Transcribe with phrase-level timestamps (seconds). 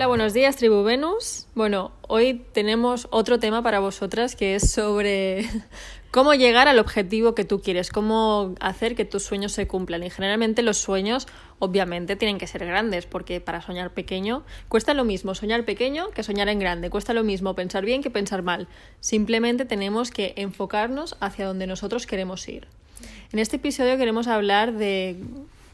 [0.00, 1.46] Hola, buenos días, Tribu Venus.
[1.54, 5.46] Bueno, hoy tenemos otro tema para vosotras que es sobre
[6.10, 10.02] cómo llegar al objetivo que tú quieres, cómo hacer que tus sueños se cumplan.
[10.02, 15.04] Y generalmente los sueños, obviamente, tienen que ser grandes, porque para soñar pequeño cuesta lo
[15.04, 18.68] mismo soñar pequeño que soñar en grande, cuesta lo mismo pensar bien que pensar mal.
[19.00, 22.68] Simplemente tenemos que enfocarnos hacia donde nosotros queremos ir.
[23.34, 25.22] En este episodio queremos hablar de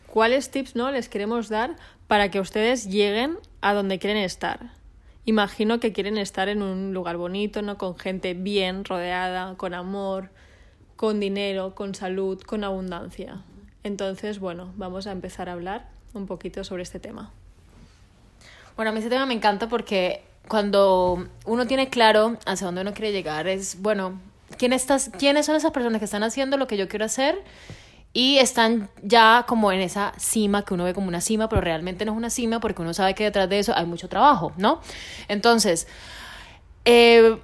[0.08, 1.76] cuáles tips no les queremos dar
[2.08, 4.70] para que ustedes lleguen a donde quieren estar.
[5.24, 7.76] Imagino que quieren estar en un lugar bonito, ¿no?
[7.76, 10.30] Con gente bien rodeada, con amor,
[10.94, 13.42] con dinero, con salud, con abundancia.
[13.82, 17.32] Entonces, bueno, vamos a empezar a hablar un poquito sobre este tema.
[18.76, 22.94] Bueno, a mí este tema me encanta porque cuando uno tiene claro hacia dónde uno
[22.94, 24.20] quiere llegar, es, bueno,
[24.58, 27.42] ¿quién estás, ¿quiénes son esas personas que están haciendo lo que yo quiero hacer?
[28.16, 32.06] Y están ya como en esa cima que uno ve como una cima, pero realmente
[32.06, 34.80] no es una cima porque uno sabe que detrás de eso hay mucho trabajo, ¿no?
[35.28, 35.86] Entonces,
[36.86, 37.38] eh,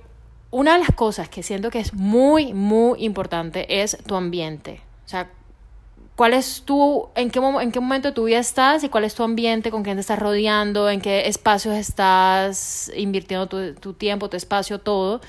[0.51, 4.81] una de las cosas que siento que es muy, muy importante es tu ambiente.
[5.05, 5.29] O sea,
[6.17, 9.15] cuál es tu, en qué, en qué momento de tu vida estás y cuál es
[9.15, 14.31] tu ambiente, con quién te estás rodeando, en qué espacios estás invirtiendo tu, tu tiempo,
[14.31, 15.21] tu espacio, todo.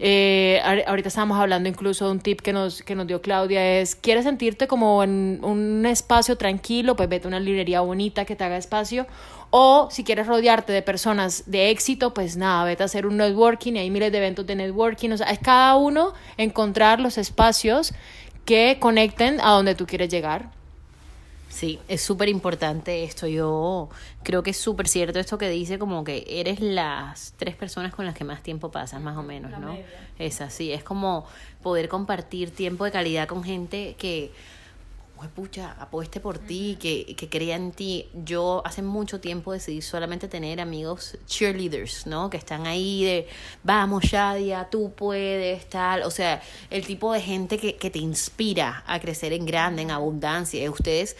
[0.00, 3.96] Eh, ahorita estábamos hablando incluso de un tip que nos, que nos dio Claudia, es,
[3.96, 6.94] ¿quieres sentirte como en un espacio tranquilo?
[6.94, 9.06] Pues vete a una librería bonita que te haga espacio.
[9.50, 13.74] O si quieres rodearte de personas de éxito, pues nada, vete a hacer un networking
[13.74, 15.10] y hay miles de eventos de networking.
[15.10, 17.94] O sea, es cada uno encontrar los espacios
[18.44, 20.57] que conecten a donde tú quieres llegar.
[21.48, 23.26] Sí, es súper importante esto.
[23.26, 23.88] Yo
[24.22, 28.06] creo que es súper cierto esto que dice, como que eres las tres personas con
[28.06, 29.76] las que más tiempo pasas, más o menos, ¿no?
[30.18, 31.26] Es así, es como
[31.62, 34.30] poder compartir tiempo de calidad con gente que,
[35.26, 38.08] pucha, apueste por ti, que, que crea en ti.
[38.14, 42.30] Yo hace mucho tiempo decidí solamente tener amigos cheerleaders, ¿no?
[42.30, 43.28] Que están ahí de,
[43.64, 46.02] vamos, Shadia, tú puedes, tal.
[46.02, 46.40] O sea,
[46.70, 50.70] el tipo de gente que, que te inspira a crecer en grande, en abundancia.
[50.70, 51.16] Ustedes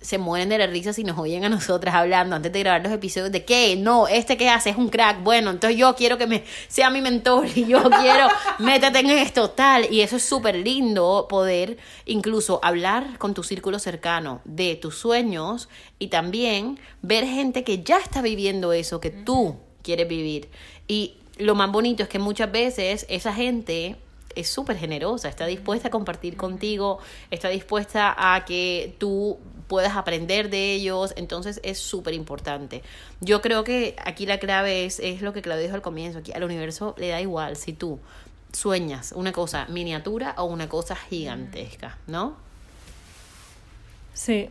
[0.00, 2.92] se mueren de la risa si nos oyen a nosotras hablando antes de grabar los
[2.92, 6.26] episodios de que no, este que hace es un crack, bueno, entonces yo quiero que
[6.26, 8.26] me sea mi mentor y yo quiero
[8.58, 13.78] métete en esto, tal, y eso es súper lindo poder incluso hablar con tu círculo
[13.78, 15.68] cercano de tus sueños
[15.98, 20.48] y también ver gente que ya está viviendo eso que tú quieres vivir.
[20.88, 23.96] Y lo más bonito es que muchas veces esa gente
[24.34, 26.98] es súper generosa, está dispuesta a compartir contigo,
[27.30, 29.38] está dispuesta a que tú
[29.70, 32.82] puedas aprender de ellos, entonces es súper importante.
[33.20, 36.32] Yo creo que aquí la clave es, es lo que Claudio dijo al comienzo, aquí
[36.32, 38.00] al universo le da igual si tú
[38.52, 42.34] sueñas una cosa miniatura o una cosa gigantesca, ¿no?
[44.12, 44.50] Sí,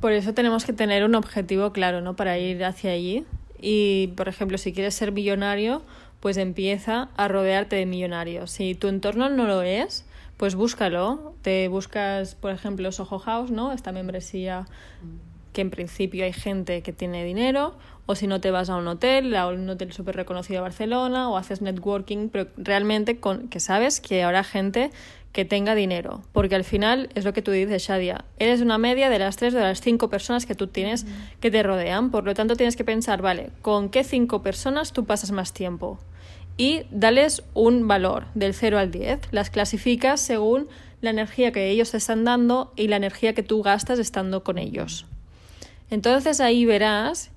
[0.00, 2.16] por eso tenemos que tener un objetivo claro, ¿no?
[2.16, 3.26] Para ir hacia allí.
[3.60, 5.82] Y, por ejemplo, si quieres ser millonario,
[6.20, 8.50] pues empieza a rodearte de millonarios.
[8.50, 10.06] Si tu entorno no lo es,
[10.36, 11.34] pues búscalo.
[11.42, 13.72] Te buscas, por ejemplo, Soho House, ¿no?
[13.72, 14.66] Esta membresía
[15.52, 17.76] que en principio hay gente que tiene dinero,
[18.06, 21.28] o si no te vas a un hotel, a un hotel súper reconocido de Barcelona,
[21.28, 24.90] o haces networking, pero realmente con, que sabes que habrá gente
[25.32, 29.08] que tenga dinero, porque al final es lo que tú dices, Shadia, eres una media
[29.08, 31.06] de las tres de las cinco personas que tú tienes
[31.40, 35.06] que te rodean, por lo tanto tienes que pensar, vale, ¿con qué cinco personas tú
[35.06, 35.98] pasas más tiempo?
[36.62, 39.32] Y dales un valor del 0 al 10.
[39.32, 40.68] Las clasificas según
[41.00, 44.58] la energía que ellos te están dando y la energía que tú gastas estando con
[44.58, 45.04] ellos.
[45.90, 47.32] Entonces ahí verás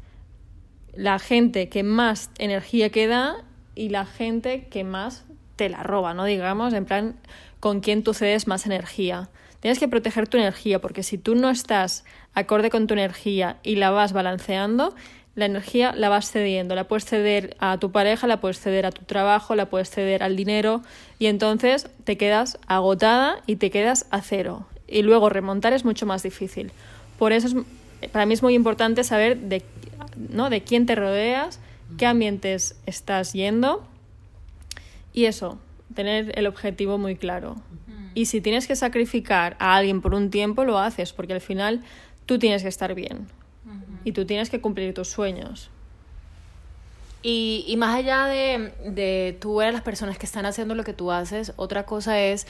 [0.94, 3.38] la gente que más energía que da
[3.74, 5.26] y la gente que más
[5.56, 6.26] te la roba, ¿no?
[6.26, 7.16] Digamos, en plan,
[7.60, 9.32] con quién tú cedes más energía.
[9.60, 12.06] Tienes que proteger tu energía porque si tú no estás
[12.36, 14.94] acorde con tu energía y la vas balanceando,
[15.36, 18.92] la energía la vas cediendo, la puedes ceder a tu pareja, la puedes ceder a
[18.92, 20.82] tu trabajo, la puedes ceder al dinero
[21.20, 24.66] y entonces te quedas agotada y te quedas a cero.
[24.88, 26.72] Y luego remontar es mucho más difícil.
[27.20, 29.62] Por eso es, para mí es muy importante saber de,
[30.30, 30.50] ¿no?
[30.50, 31.60] de quién te rodeas,
[31.98, 33.86] qué ambientes estás yendo
[35.12, 35.60] y eso,
[35.94, 37.58] tener el objetivo muy claro.
[38.14, 41.84] Y si tienes que sacrificar a alguien por un tiempo, lo haces, porque al final
[42.26, 43.28] tú tienes que estar bien.
[44.06, 45.70] Y tú tienes que cumplir tus sueños.
[47.22, 50.84] Y, y más allá de, de tú ver a las personas que están haciendo lo
[50.84, 52.46] que tú haces, otra cosa es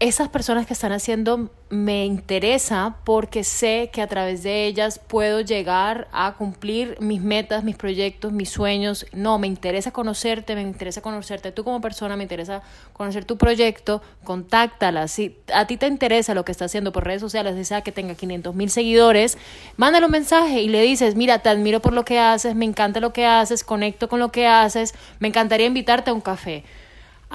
[0.00, 5.40] esas personas que están haciendo me interesa porque sé que a través de ellas puedo
[5.40, 9.06] llegar a cumplir mis metas, mis proyectos, mis sueños.
[9.12, 12.62] No, me interesa conocerte, me interesa conocerte tú como persona, me interesa
[12.92, 15.08] conocer tu proyecto, contáctala.
[15.08, 18.14] Si a ti te interesa lo que está haciendo por redes sociales, desea que tenga
[18.14, 19.38] 500 mil seguidores,
[19.76, 23.00] mándale un mensaje y le dices, mira, te admiro por lo que haces, me encanta
[23.00, 26.64] lo que haces, conecto con lo que haces, me encantaría invitarte a un café.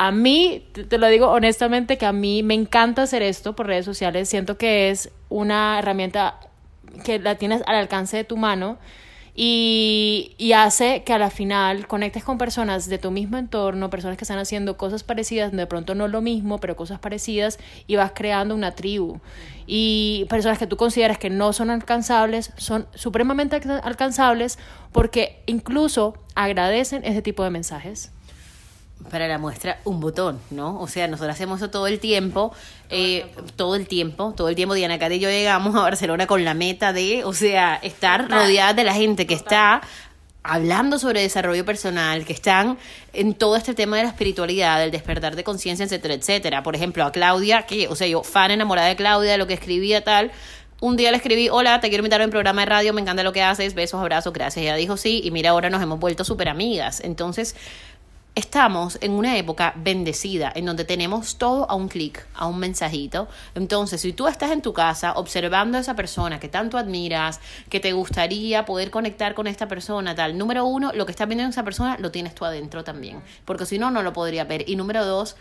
[0.01, 3.83] A mí, te lo digo honestamente, que a mí me encanta hacer esto por redes
[3.83, 4.29] sociales.
[4.29, 6.39] Siento que es una herramienta
[7.03, 8.77] que la tienes al alcance de tu mano
[9.35, 14.15] y, y, hace que a la final conectes con personas de tu mismo entorno, personas
[14.15, 18.13] que están haciendo cosas parecidas, de pronto no lo mismo, pero cosas parecidas, y vas
[18.15, 19.19] creando una tribu.
[19.67, 24.59] Y personas que tú consideras que no son alcanzables, son supremamente alcanzables
[24.93, 28.13] porque incluso agradecen ese tipo de mensajes
[29.09, 30.79] para la muestra un botón, ¿no?
[30.79, 32.53] O sea, nosotros hacemos eso todo el tiempo,
[32.89, 33.25] eh,
[33.55, 34.73] todo el tiempo, todo el tiempo.
[34.73, 38.73] Diana Cate y yo llegamos a Barcelona con la meta de, o sea, estar rodeada
[38.73, 39.81] de la gente que está
[40.43, 42.77] hablando sobre desarrollo personal, que están
[43.13, 46.63] en todo este tema de la espiritualidad, del despertar de conciencia, etcétera, etcétera.
[46.63, 49.53] Por ejemplo, a Claudia, que, o sea, yo fan enamorada de Claudia, de lo que
[49.53, 50.31] escribía, tal.
[50.81, 53.21] Un día le escribí, hola, te quiero invitar a un programa de radio, me encanta
[53.21, 54.63] lo que haces, besos, abrazos, gracias.
[54.63, 57.01] Ella dijo sí, y mira, ahora nos hemos vuelto súper amigas.
[57.01, 57.55] Entonces,
[58.39, 63.27] estamos en una época bendecida, en donde tenemos todo a un clic, a un mensajito.
[63.53, 67.79] Entonces, si tú estás en tu casa observando a esa persona que tanto admiras, que
[67.79, 71.49] te gustaría poder conectar con esta persona, tal, número uno, lo que estás viendo en
[71.49, 74.67] esa persona lo tienes tú adentro también, porque si no, no lo podría ver.
[74.69, 75.35] Y número dos,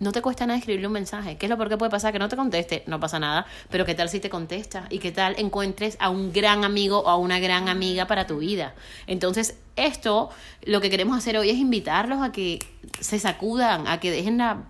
[0.00, 1.36] no te cuesta nada escribirle un mensaje.
[1.36, 2.12] ¿Qué es lo peor que puede pasar?
[2.12, 3.46] Que no te conteste, no pasa nada.
[3.70, 4.86] Pero ¿qué tal si te contesta?
[4.90, 8.38] ¿Y qué tal encuentres a un gran amigo o a una gran amiga para tu
[8.38, 8.74] vida?
[9.06, 10.30] Entonces, esto,
[10.64, 12.58] lo que queremos hacer hoy es invitarlos a que
[13.00, 14.64] se sacudan, a que dejen la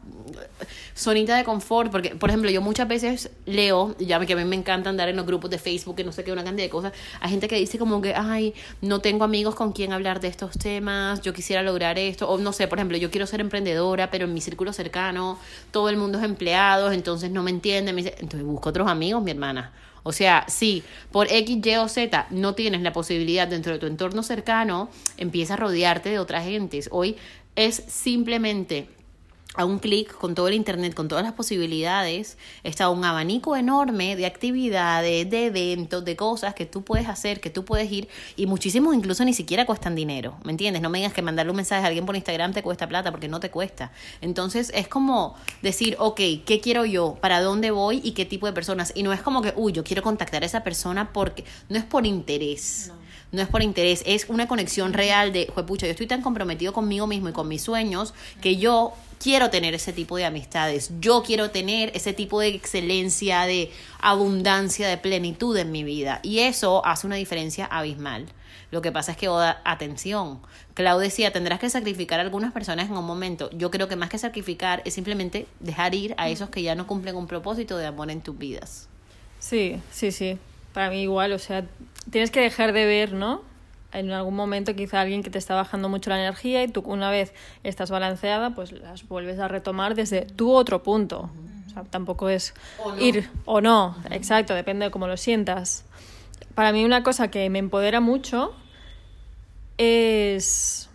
[0.94, 4.56] sonita de confort, porque, por ejemplo, yo muchas veces leo, ya que a mí me
[4.56, 6.93] encanta andar en los grupos de Facebook, que no sé qué, una cantidad de cosas,
[7.20, 10.58] hay gente que dice como que, ay, no tengo amigos con quien hablar de estos
[10.58, 14.25] temas, yo quisiera lograr esto, o no sé, por ejemplo, yo quiero ser emprendedora, pero
[14.25, 15.38] en mi círculo cercano
[15.70, 19.22] todo el mundo es empleado, entonces no me entienden, me dice, entonces busco otros amigos,
[19.22, 19.72] mi hermana.
[20.08, 23.84] O sea, si por X, Y o Z no tienes la posibilidad dentro de tu
[23.84, 24.88] entorno cercano,
[25.19, 26.88] empieza a rodearte de otras gentes.
[26.90, 27.16] Hoy
[27.56, 28.88] es simplemente
[29.55, 34.15] a un clic con todo el Internet, con todas las posibilidades, está un abanico enorme
[34.15, 38.47] de actividades, de eventos, de cosas que tú puedes hacer, que tú puedes ir y
[38.47, 40.83] muchísimos incluso ni siquiera cuestan dinero, ¿me entiendes?
[40.83, 43.29] No me digas que mandarle un mensaje a alguien por Instagram te cuesta plata porque
[43.29, 43.91] no te cuesta.
[44.21, 47.17] Entonces es como decir, ok, ¿qué quiero yo?
[47.21, 48.01] ¿Para dónde voy?
[48.05, 48.93] ¿Y qué tipo de personas?
[48.94, 51.85] Y no es como que, uy, yo quiero contactar a esa persona porque no es
[51.85, 52.89] por interés.
[52.89, 57.07] No es por interés, es una conexión real de, pucha, yo estoy tan comprometido conmigo
[57.07, 61.51] mismo y con mis sueños que yo quiero tener ese tipo de amistades, yo quiero
[61.51, 63.71] tener ese tipo de excelencia, de
[64.01, 66.21] abundancia, de plenitud en mi vida.
[66.23, 68.27] Y eso hace una diferencia abismal.
[68.71, 70.41] Lo que pasa es que, Oda, atención,
[70.75, 73.51] Clau decía, tendrás que sacrificar a algunas personas en un momento.
[73.53, 76.87] Yo creo que más que sacrificar es simplemente dejar ir a esos que ya no
[76.87, 78.89] cumplen un propósito de amor en tus vidas.
[79.39, 80.39] Sí, sí, sí.
[80.79, 81.65] Para mí igual, o sea,
[82.08, 83.43] tienes que dejar de ver, ¿no?
[83.93, 87.11] en algún momento quizá alguien que te está bajando mucho la energía y tú una
[87.11, 91.31] vez estás balanceada, pues las vuelves a retomar desde tu otro punto.
[91.67, 92.55] O sea, tampoco es
[93.01, 95.85] ir o no, exacto, depende de cómo lo sientas.
[96.55, 98.55] Para mí una cosa que me empodera mucho
[99.79, 100.89] es,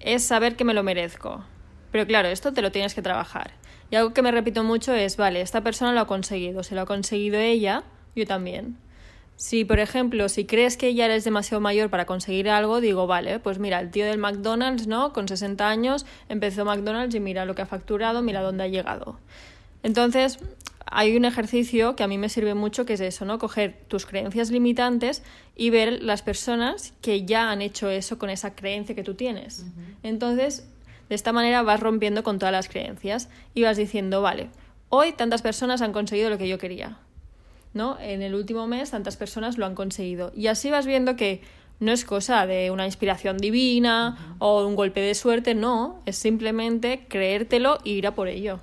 [0.00, 1.44] es saber que me lo merezco.
[1.92, 3.52] Pero claro, esto te lo tienes que trabajar.
[3.88, 6.80] Y algo que me repito mucho es, vale, esta persona lo ha conseguido, si lo
[6.80, 7.84] ha conseguido ella,
[8.16, 8.84] yo también.
[9.36, 13.38] Si, por ejemplo, si crees que ya eres demasiado mayor para conseguir algo, digo, vale,
[13.38, 15.12] pues mira, el tío del McDonald's, ¿no?
[15.12, 19.18] Con 60 años empezó McDonald's y mira lo que ha facturado, mira dónde ha llegado.
[19.82, 20.38] Entonces,
[20.86, 23.38] hay un ejercicio que a mí me sirve mucho que es eso, ¿no?
[23.38, 25.22] Coger tus creencias limitantes
[25.54, 29.66] y ver las personas que ya han hecho eso con esa creencia que tú tienes.
[30.02, 30.66] Entonces,
[31.10, 34.48] de esta manera vas rompiendo con todas las creencias y vas diciendo, vale,
[34.88, 36.96] hoy tantas personas han conseguido lo que yo quería
[37.76, 37.98] ¿no?
[38.00, 40.32] En el último mes tantas personas lo han conseguido.
[40.34, 41.42] Y así vas viendo que
[41.78, 47.06] no es cosa de una inspiración divina o un golpe de suerte, no, es simplemente
[47.08, 48.58] creértelo e ir a por ello.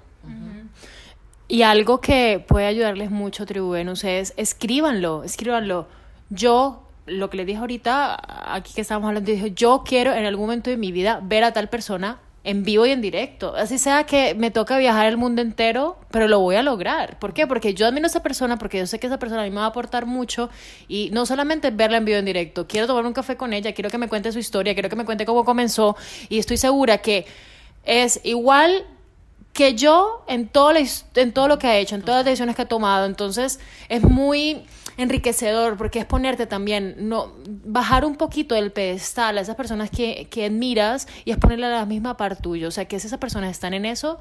[1.47, 5.87] Y algo que puede ayudarles mucho, Tribu es escríbanlo, escríbanlo.
[6.29, 10.45] Yo, lo que le dije ahorita, aquí que estamos hablando, dije, yo quiero en algún
[10.45, 13.55] momento de mi vida ver a tal persona en vivo y en directo.
[13.55, 17.17] Así sea que me toca viajar el mundo entero, pero lo voy a lograr.
[17.19, 17.47] ¿Por qué?
[17.47, 19.57] Porque yo admiro a esa persona, porque yo sé que esa persona a mí me
[19.57, 20.49] va a aportar mucho
[20.87, 23.73] y no solamente verla en vivo y en directo, quiero tomar un café con ella,
[23.73, 25.95] quiero que me cuente su historia, quiero que me cuente cómo comenzó
[26.27, 27.25] y estoy segura que
[27.85, 28.85] es igual
[29.53, 30.73] que yo en todo,
[31.15, 33.05] en todo lo que ha hecho, en todas las decisiones que ha tomado.
[33.05, 34.65] Entonces es muy
[34.97, 40.27] enriquecedor porque es ponerte también, no, bajar un poquito del pedestal a esas personas que,
[40.29, 42.67] que admiras y es ponerle a la misma par tuyo.
[42.67, 44.19] O sea, que si esas personas están en eso,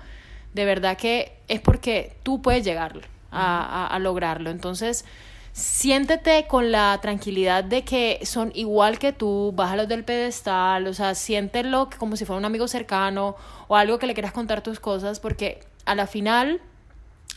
[0.55, 3.00] de verdad que es porque tú puedes llegar
[3.31, 4.50] a, a, lograrlo.
[4.50, 5.05] Entonces,
[5.52, 11.14] siéntete con la tranquilidad de que son igual que tú, bájalos del pedestal, o sea,
[11.14, 13.37] siéntelo como si fuera un amigo cercano
[13.69, 16.61] o algo que le quieras contar tus cosas, porque a la final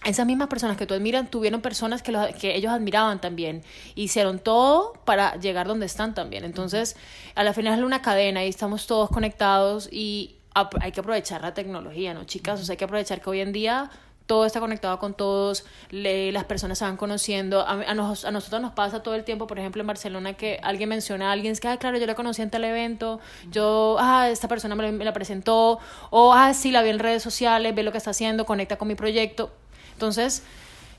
[0.05, 3.63] esas mismas personas que tú admiras tuvieron personas que, que ellos admiraban también.
[3.95, 6.45] Hicieron todo para llegar donde están también.
[6.45, 6.95] Entonces,
[7.33, 11.53] a la final es una cadena y estamos todos conectados y hay que aprovechar la
[11.53, 12.62] tecnología, ¿no, chicas?
[12.62, 13.91] O sea, hay que aprovechar que hoy en día
[14.25, 17.62] todo está conectado con todos, las personas se van conociendo.
[17.62, 21.29] A, a, nosotros nos pasa todo el tiempo, por ejemplo, en Barcelona, que alguien menciona
[21.29, 23.19] a alguien, es que, ah, claro, yo la conocí en tal evento,
[23.51, 27.21] yo, ah, esta persona me, me la presentó, o, ah, sí, la vi en redes
[27.21, 29.51] sociales, ve lo que está haciendo, conecta con mi proyecto.
[29.96, 30.44] Entonces,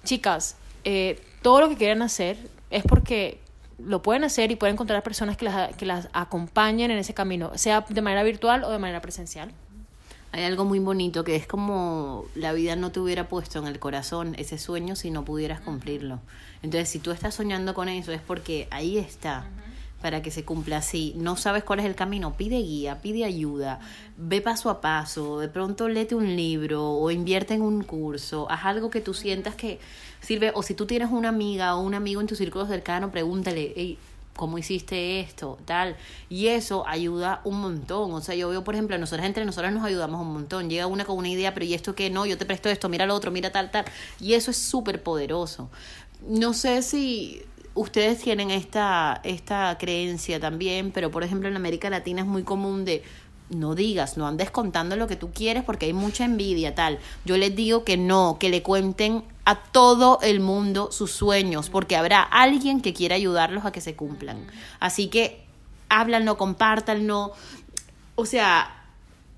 [0.05, 2.37] chicas, eh, todo lo que quieran hacer
[2.71, 3.41] es porque
[3.79, 7.53] lo pueden hacer y pueden encontrar personas que las, que las acompañen en ese camino,
[7.57, 9.53] sea de manera virtual o de manera presencial.
[10.33, 13.79] Hay algo muy bonito que es como la vida no te hubiera puesto en el
[13.79, 16.21] corazón ese sueño si no pudieras cumplirlo.
[16.63, 19.47] Entonces, si tú estás soñando con eso es porque ahí está
[20.01, 21.15] para que se cumpla así.
[21.17, 23.81] No sabes cuál es el camino, pide guía, pide ayuda,
[24.17, 28.65] ve paso a paso, de pronto léete un libro o invierte en un curso, haz
[28.67, 29.79] algo que tú sientas que
[30.21, 33.97] sirve, o si tú tienes una amiga o un amigo en tu círculo cercano, pregúntale,
[34.37, 35.59] ¿cómo hiciste esto?
[35.65, 35.97] Tal.
[36.29, 38.13] Y eso ayuda un montón.
[38.13, 40.71] O sea, yo veo, por ejemplo, nosotras entre nosotras nos ayudamos un montón.
[40.71, 42.11] Llega una con una idea, pero ¿y esto qué?
[42.11, 43.87] No, yo te presto esto, mira lo otro, mira tal, tal.
[44.21, 45.71] Y eso es súper poderoso.
[46.29, 47.43] No sé si
[47.77, 52.85] ustedes tienen esta, esta creencia también, pero por ejemplo en América Latina es muy común
[52.85, 53.05] de
[53.49, 56.99] no digas, no andes contando lo que tú quieres porque hay mucha envidia, tal.
[57.25, 61.95] Yo les digo que no, que le cuenten a todo el mundo sus sueños, porque
[61.95, 64.45] habrá alguien que quiera ayudarlos a que se cumplan.
[64.81, 65.45] Así que
[65.89, 67.35] háblanlo, compártanlo,
[68.17, 68.85] o sea,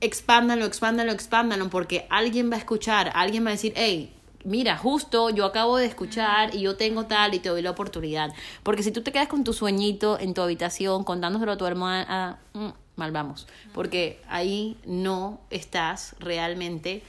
[0.00, 4.14] expándanlo, expándanlo, expándanlo, porque alguien va a escuchar, alguien va a decir, hey,
[4.44, 8.32] mira, justo yo acabo de escuchar y yo tengo tal y te doy la oportunidad.
[8.62, 12.38] Porque si tú te quedas con tu sueñito en tu habitación contándoselo a tu hermana,
[12.52, 13.46] mm, mal vamos.
[13.72, 17.02] Porque ahí no estás realmente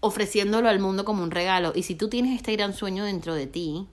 [0.00, 1.72] ofreciéndolo al mundo como un regalo.
[1.74, 3.86] Y si tú tienes este gran sueño dentro de ti,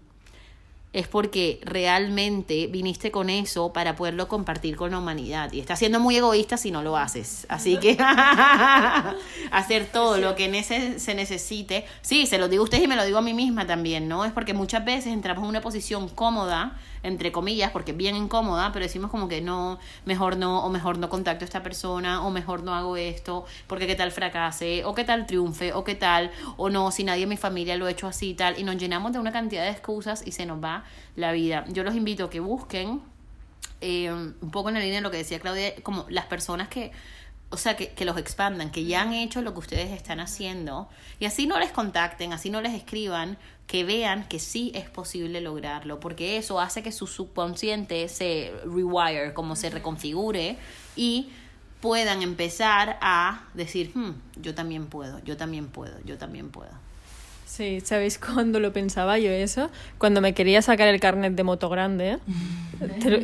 [0.91, 5.51] es porque realmente viniste con eso para poderlo compartir con la humanidad.
[5.53, 7.45] Y estás siendo muy egoísta si no lo haces.
[7.47, 7.95] Así que
[9.51, 11.85] hacer todo lo que se necesite.
[12.01, 14.25] Sí, se lo digo a ustedes y me lo digo a mí misma también, ¿no?
[14.25, 18.71] Es porque muchas veces entramos en una posición cómoda entre comillas, porque es bien incómoda,
[18.71, 22.31] pero decimos como que no, mejor no, o mejor no contacto a esta persona, o
[22.31, 26.31] mejor no hago esto, porque qué tal fracase, o qué tal triunfe, o qué tal,
[26.57, 28.77] o no, si nadie en mi familia lo ha hecho así y tal, y nos
[28.77, 30.83] llenamos de una cantidad de excusas y se nos va
[31.15, 31.65] la vida.
[31.69, 33.01] Yo los invito a que busquen,
[33.81, 36.91] eh, un poco en la línea de lo que decía Claudia, como las personas que
[37.51, 40.87] o sea, que, que, los expandan, que ya han hecho lo que ustedes están haciendo,
[41.19, 45.41] y así no les contacten, así no les escriban, que vean que sí es posible
[45.41, 50.57] lograrlo, porque eso hace que su subconsciente se rewire, como se reconfigure,
[50.95, 51.29] y
[51.81, 56.71] puedan empezar a decir, hmm, yo también puedo, yo también puedo, yo también puedo.
[57.49, 59.69] Sí, ¿sabéis cuándo lo pensaba yo eso?
[59.97, 62.19] Cuando me quería sacar el carnet de moto grande.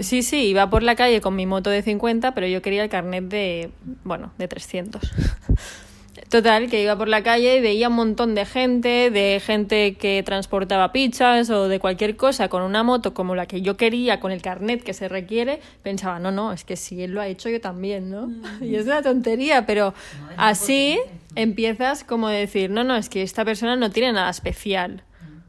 [0.01, 2.89] Sí, sí, iba por la calle con mi moto de 50, pero yo quería el
[2.89, 3.69] carnet de,
[4.03, 5.01] bueno, de 300.
[6.29, 10.21] Total, que iba por la calle y veía un montón de gente, de gente que
[10.23, 14.33] transportaba pizzas o de cualquier cosa con una moto como la que yo quería, con
[14.33, 17.47] el carnet que se requiere, pensaba, no, no, es que si él lo ha hecho
[17.47, 18.27] yo también, ¿no?
[18.27, 18.63] Mm.
[18.63, 19.93] Y es una tontería, pero
[20.35, 20.99] así
[21.35, 25.03] empiezas como a decir, no, no, es que esta persona no tiene nada especial.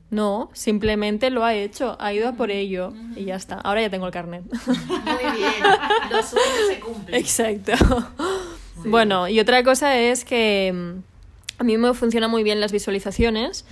[0.08, 3.56] No, simplemente lo ha hecho, ha ido a por ello y ya está.
[3.56, 4.44] Ahora ya tengo el carnet.
[4.44, 5.52] Muy bien,
[6.10, 7.18] los sueños se cumplen.
[7.18, 7.72] Exacto.
[8.84, 13.64] Bueno, y otra cosa es que mm, a mí me funcionan muy bien las visualizaciones.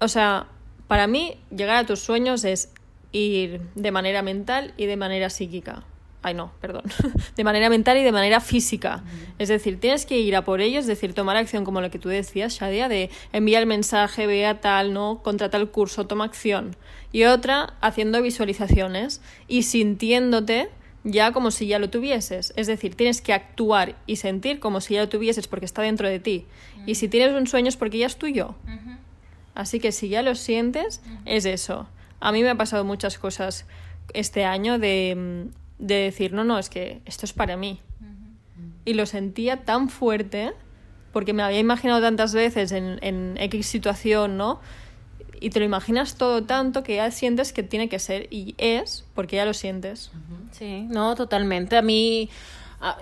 [0.00, 0.46] O sea,
[0.88, 2.70] para mí llegar a tus sueños es
[3.12, 5.84] ir de manera mental y de manera psíquica.
[6.22, 6.82] Ay, no, perdón.
[7.36, 9.02] De manera mental y de manera física.
[9.38, 11.98] Es decir, tienes que ir a por ello, es decir, tomar acción como lo que
[11.98, 15.20] tú decías, Shadia, de enviar el mensaje, vea tal, ¿no?
[15.22, 16.76] Contrata el curso, toma acción.
[17.12, 20.68] Y otra, haciendo visualizaciones y sintiéndote
[21.04, 22.52] ya como si ya lo tuvieses.
[22.56, 26.08] Es decir, tienes que actuar y sentir como si ya lo tuvieses porque está dentro
[26.08, 26.46] de ti.
[26.86, 28.54] Y si tienes un sueño es porque ya es tuyo.
[29.54, 31.88] Así que si ya lo sientes, es eso.
[32.20, 33.64] A mí me ha pasado muchas cosas
[34.12, 35.48] este año de,
[35.80, 37.80] de decir, no, no, es que esto es para mí.
[38.84, 40.52] Y lo sentía tan fuerte
[41.12, 44.60] porque me había imaginado tantas veces en, en X situación, ¿no?
[45.40, 49.04] Y te lo imaginas todo tanto que ya sientes que tiene que ser y es
[49.14, 50.12] porque ya lo sientes.
[50.52, 51.78] Sí, no, totalmente.
[51.78, 52.28] A mí,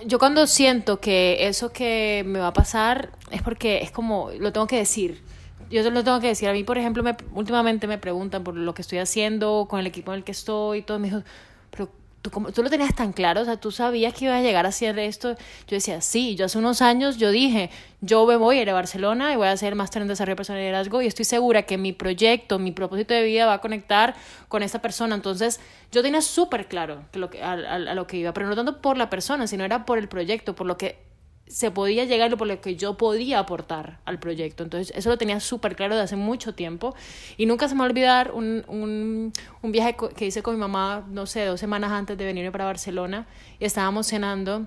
[0.07, 4.53] yo cuando siento que eso que me va a pasar es porque es como, lo
[4.53, 5.21] tengo que decir.
[5.69, 6.49] Yo lo tengo que decir.
[6.49, 9.87] A mí, por ejemplo, me, últimamente me preguntan por lo que estoy haciendo, con el
[9.87, 11.01] equipo en el que estoy y todo.
[11.01, 11.23] Me dijo,
[11.71, 14.43] pero ¿Tú, como, tú lo tenías tan claro, o sea, tú sabías que iba a
[14.43, 15.37] llegar a hacer esto.
[15.69, 17.71] Yo decía, sí, yo hace unos años yo dije,
[18.01, 20.61] yo me voy a ir a Barcelona y voy a hacer máster en desarrollo personal
[20.61, 24.17] y liderazgo y estoy segura que mi proyecto, mi propósito de vida va a conectar
[24.49, 25.15] con esta persona.
[25.15, 25.61] Entonces,
[25.93, 28.81] yo tenía súper claro que lo que, a, a lo que iba, pero no tanto
[28.81, 31.08] por la persona, sino era por el proyecto, por lo que
[31.51, 34.63] se podía llegar por lo que yo podía aportar al proyecto.
[34.63, 36.95] Entonces, eso lo tenía súper claro de hace mucho tiempo.
[37.37, 40.61] Y nunca se me va a olvidar un, un, un, viaje que hice con mi
[40.61, 43.27] mamá, no sé, dos semanas antes de venirme para Barcelona.
[43.59, 44.67] Y estábamos cenando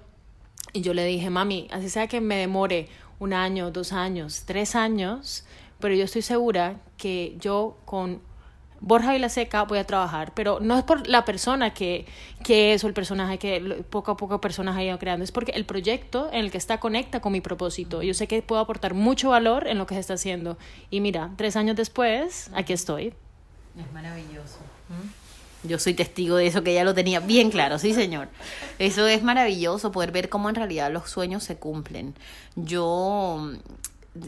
[0.74, 2.88] y yo le dije, mami, así sea que me demore
[3.20, 5.46] un año, dos años, tres años,
[5.80, 8.22] pero yo estoy segura que yo con
[8.82, 12.06] Borja Vilaseca voy a trabajar, pero no es por la persona que,
[12.44, 15.52] que es o el personaje que poco a poco personas han ido creando, es porque
[15.52, 18.02] el proyecto en el que está conecta con mi propósito.
[18.02, 20.58] Yo sé que puedo aportar mucho valor en lo que se está haciendo.
[20.90, 23.14] Y mira, tres años después, aquí estoy.
[23.80, 24.58] Es maravilloso.
[25.64, 28.30] Yo soy testigo de eso, que ya lo tenía bien claro, sí señor.
[28.80, 32.16] Eso es maravilloso, poder ver cómo en realidad los sueños se cumplen.
[32.56, 33.54] Yo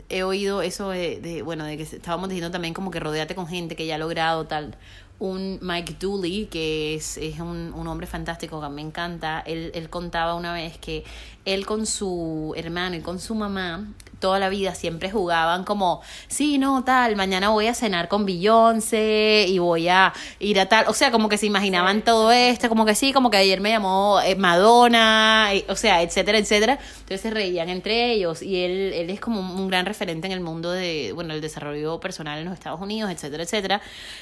[0.10, 3.76] he oído eso de, bueno, de que estábamos diciendo también como que rodeate con gente
[3.76, 4.78] que ya ha logrado tal.
[5.20, 9.90] Un Mike Dooley, que es, es un, un hombre fantástico que me encanta, él, él
[9.90, 11.04] contaba una vez que
[11.46, 13.88] él con su hermano y con su mamá
[14.24, 19.48] toda la vida siempre jugaban como, sí, no, tal, mañana voy a cenar con Beyoncé
[19.50, 22.86] y voy a ir a tal, o sea, como que se imaginaban todo esto, como
[22.86, 26.80] que sí, como que ayer me llamó eh, Madonna, o sea, etcétera, etcétera.
[27.00, 30.40] Entonces se reían entre ellos y él, él es como un gran referente en el
[30.40, 33.82] mundo de, bueno, el desarrollo personal en los Estados Unidos, etcétera, etcétera.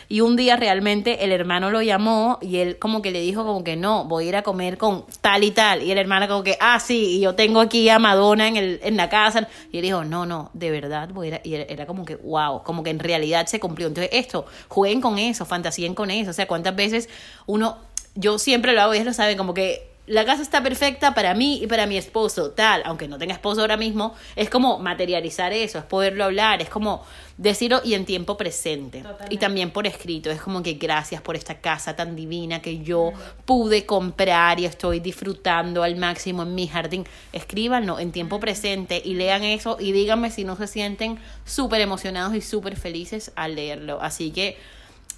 [0.10, 3.64] Y un día realmente el hermano lo llamó y él como que le dijo como
[3.64, 5.84] que no, voy a ir a comer con tal y tal.
[5.84, 8.80] Y el hermano como que, ah, sí, y yo tengo aquí a Madonna en, el,
[8.82, 9.48] en la casa.
[9.72, 12.16] Y él dijo, no, no, de verdad, voy a ir a, y era como que,
[12.16, 13.88] wow, como que en realidad se cumplió.
[13.88, 16.32] Entonces, esto, jueguen con eso, fantasíen con eso.
[16.32, 17.10] O sea, cuántas veces
[17.46, 17.78] uno,
[18.16, 21.62] yo siempre lo hago, ellos lo saben, como que la casa está perfecta para mí
[21.64, 25.80] y para mi esposo, tal, aunque no tenga esposo ahora mismo, es como materializar eso,
[25.80, 27.06] es poderlo hablar, es como
[27.38, 29.04] decirlo y en tiempo presente.
[29.04, 29.34] Totalmente.
[29.34, 33.14] Y también por escrito, es como que gracias por esta casa tan divina que yo
[33.46, 37.06] pude comprar y estoy disfrutando al máximo en mi jardín.
[37.32, 42.36] Escríbanlo en tiempo presente y lean eso y díganme si no se sienten súper emocionados
[42.36, 44.02] y súper felices al leerlo.
[44.02, 44.58] Así que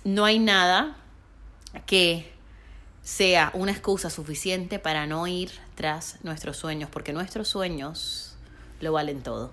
[0.03, 0.97] no hay nada
[1.87, 2.32] que
[3.03, 8.35] sea una excusa suficiente para no ir tras nuestros sueños, porque nuestros sueños
[8.79, 9.51] lo valen todo.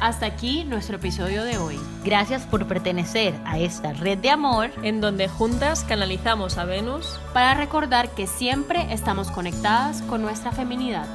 [0.00, 1.78] Hasta aquí nuestro episodio de hoy.
[2.04, 7.52] Gracias por pertenecer a esta red de amor en donde juntas canalizamos a Venus para
[7.54, 11.06] recordar que siempre estamos conectadas con nuestra feminidad.